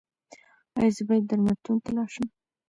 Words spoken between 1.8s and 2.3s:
ته لاړ شم؟